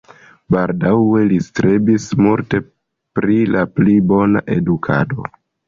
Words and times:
Baldaŭe 0.53 1.21
li 1.31 1.37
strebis 1.47 2.09
multe 2.23 2.63
pri 3.21 3.39
la 3.53 3.65
pli 3.79 4.01
bona 4.15 4.45
edukado. 4.59 5.33